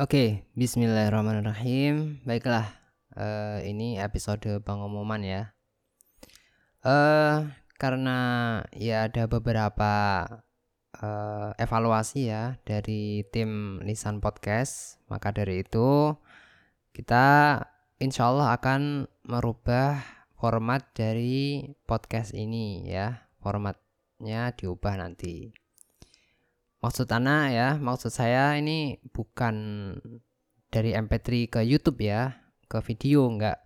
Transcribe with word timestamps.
Oke, 0.00 0.48
bismillahirrahmanirrahim. 0.56 2.24
Baiklah, 2.24 2.72
eh, 3.20 3.68
ini 3.68 4.00
episode 4.00 4.48
pengumuman 4.64 5.20
ya. 5.20 5.52
Eh, 6.80 7.44
karena 7.76 8.18
ya 8.72 9.12
ada 9.12 9.28
beberapa 9.28 9.92
eh, 10.96 11.52
evaluasi 11.60 12.32
ya 12.32 12.56
dari 12.64 13.28
tim 13.28 13.84
Lisan 13.84 14.24
Podcast, 14.24 14.96
maka 15.12 15.36
dari 15.36 15.68
itu 15.68 16.16
kita 16.96 17.60
insya 18.00 18.32
Allah 18.32 18.56
akan 18.56 19.04
merubah 19.28 20.00
format 20.40 20.80
dari 20.96 21.76
podcast 21.84 22.32
ini 22.32 22.88
ya. 22.88 23.28
Formatnya 23.44 24.56
diubah 24.56 24.96
nanti. 24.96 25.59
Maksud 26.80 27.12
Ana 27.12 27.52
ya, 27.52 27.76
maksud 27.76 28.08
saya 28.08 28.56
ini 28.56 28.96
bukan 29.12 29.54
dari 30.72 30.96
MP3 30.96 31.52
ke 31.52 31.60
YouTube 31.60 32.00
ya, 32.00 32.40
ke 32.72 32.80
video 32.80 33.28
enggak. 33.28 33.60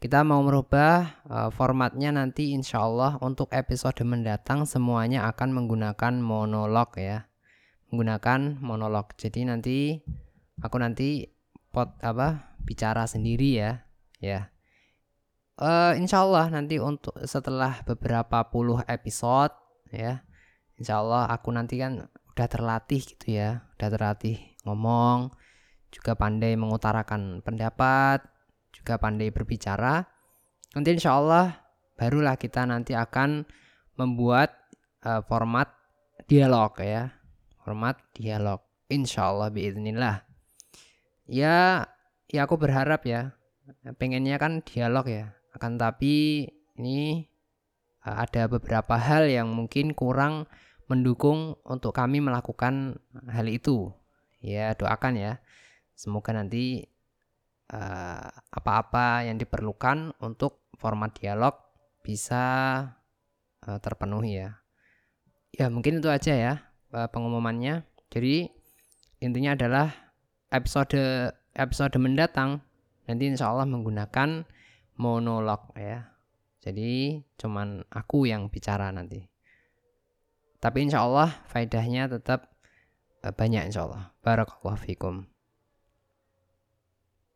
Kita 0.00 0.24
mau 0.24 0.40
merubah 0.40 1.20
uh, 1.28 1.50
formatnya 1.52 2.16
nanti 2.16 2.56
insya 2.56 2.80
Allah 2.80 3.20
untuk 3.20 3.52
episode 3.52 4.00
mendatang 4.08 4.64
semuanya 4.64 5.28
akan 5.28 5.52
menggunakan 5.52 6.16
monolog 6.16 6.96
ya, 6.96 7.28
menggunakan 7.92 8.56
monolog. 8.64 9.12
Jadi 9.20 9.44
nanti 9.44 10.00
aku 10.56 10.80
nanti 10.80 11.28
pot 11.68 11.92
apa 12.00 12.56
bicara 12.64 13.04
sendiri 13.04 13.52
ya, 13.52 13.84
ya. 14.16 14.48
Uh, 15.60 15.92
insya 16.00 16.24
Allah 16.24 16.48
nanti 16.48 16.80
untuk 16.80 17.20
setelah 17.28 17.84
beberapa 17.84 18.48
puluh 18.48 18.80
episode 18.88 19.52
ya, 19.92 20.24
insya 20.80 21.04
Allah 21.04 21.28
aku 21.28 21.52
nanti 21.52 21.76
kan 21.76 22.08
udah 22.36 22.48
terlatih 22.52 23.00
gitu 23.00 23.40
ya 23.40 23.64
udah 23.80 23.88
terlatih 23.88 24.36
ngomong 24.68 25.32
juga 25.88 26.12
pandai 26.12 26.52
mengutarakan 26.52 27.40
pendapat 27.40 28.20
juga 28.76 29.00
pandai 29.00 29.32
berbicara. 29.32 30.04
Nanti 30.76 30.92
insya 30.92 31.16
Allah 31.16 31.64
barulah 31.96 32.36
kita 32.36 32.68
nanti 32.68 32.92
akan 32.92 33.48
membuat 33.96 34.52
uh, 35.08 35.24
format 35.24 35.72
dialog 36.28 36.76
ya 36.84 37.16
format 37.64 37.96
dialog. 38.12 38.60
Insya 38.92 39.32
Allah 39.32 39.48
biiznillah. 39.48 40.22
Ya 41.26 41.88
ya 42.28 42.40
aku 42.44 42.60
berharap 42.60 43.02
ya 43.08 43.32
pengennya 43.96 44.36
kan 44.36 44.62
dialog 44.62 45.08
ya 45.08 45.34
akan 45.56 45.80
tapi 45.80 46.46
ini 46.76 47.26
uh, 48.04 48.22
ada 48.22 48.46
beberapa 48.46 48.94
hal 49.00 49.26
yang 49.26 49.50
mungkin 49.50 49.96
kurang 49.96 50.46
mendukung 50.86 51.58
untuk 51.66 51.94
kami 51.94 52.22
melakukan 52.22 52.98
hal 53.26 53.46
itu. 53.50 53.90
Ya, 54.42 54.74
doakan 54.78 55.18
ya. 55.18 55.32
Semoga 55.98 56.36
nanti 56.36 56.86
uh, 57.72 58.28
apa-apa 58.52 59.26
yang 59.26 59.40
diperlukan 59.40 60.14
untuk 60.22 60.66
format 60.78 61.10
dialog 61.16 61.56
bisa 62.04 62.44
uh, 63.66 63.78
terpenuhi 63.82 64.44
ya. 64.44 64.50
Ya, 65.56 65.66
mungkin 65.72 65.98
itu 65.98 66.08
aja 66.12 66.34
ya 66.36 66.54
uh, 66.92 67.08
pengumumannya. 67.10 67.82
Jadi 68.12 68.46
intinya 69.18 69.56
adalah 69.56 69.88
episode 70.52 71.32
episode 71.56 71.96
mendatang 71.96 72.60
nanti 73.08 73.24
insya 73.26 73.50
Allah 73.50 73.66
menggunakan 73.66 74.44
monolog 75.00 75.72
ya. 75.74 76.12
Jadi 76.62 77.22
cuman 77.38 77.86
aku 77.90 78.26
yang 78.26 78.50
bicara 78.50 78.90
nanti. 78.90 79.35
Tapi 80.66 80.82
insya 80.82 81.06
Allah 81.06 81.30
faedahnya 81.46 82.10
tetap 82.10 82.50
eh, 83.22 83.30
banyak 83.30 83.70
insya 83.70 83.86
Allah. 83.86 84.10
Barakallahu 84.26 84.74
fikum. 84.82 85.30